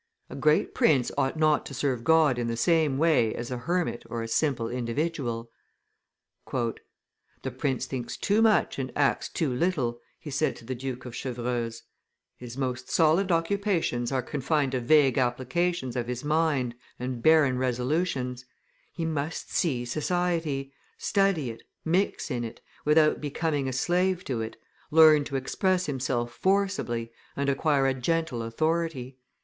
A 0.31 0.35
great 0.35 0.73
prince 0.73 1.11
ought 1.15 1.37
not 1.37 1.63
to 1.67 1.75
serve 1.75 2.03
God 2.03 2.39
in 2.39 2.47
the 2.47 2.57
same 2.57 2.97
way 2.97 3.35
as 3.35 3.51
a 3.51 3.57
hermit 3.59 4.01
or 4.09 4.23
a 4.23 4.27
simple 4.27 4.67
individual." 4.67 5.51
"The 6.51 7.51
prince 7.55 7.85
thinks 7.85 8.17
too 8.17 8.41
much 8.41 8.79
and 8.79 8.91
acts 8.95 9.29
too 9.29 9.53
little," 9.53 9.99
he 10.17 10.31
said 10.31 10.55
to 10.55 10.65
the 10.65 10.73
Duke 10.73 11.05
of 11.05 11.13
Chevreuse; 11.15 11.83
"his 12.35 12.57
most 12.57 12.89
solid 12.89 13.31
occupations 13.31 14.11
are 14.11 14.23
confined 14.23 14.71
to 14.71 14.79
vague 14.79 15.19
applications 15.19 15.95
of 15.95 16.07
his 16.07 16.23
mind 16.23 16.73
and 16.97 17.21
barren 17.21 17.59
resolutions; 17.59 18.43
he 18.91 19.05
must 19.05 19.51
see 19.53 19.85
society, 19.85 20.73
study 20.97 21.51
it, 21.51 21.61
mix 21.85 22.31
in 22.31 22.43
it, 22.43 22.59
without 22.85 23.21
becoming 23.21 23.69
a 23.69 23.73
slave 23.73 24.23
to 24.23 24.41
it, 24.41 24.55
learn 24.89 25.23
to 25.25 25.35
express 25.35 25.85
himself 25.85 26.33
forcibly, 26.33 27.11
and 27.35 27.49
acquire 27.49 27.85
a 27.85 27.93
gentle 27.93 28.41
authority. 28.41 29.19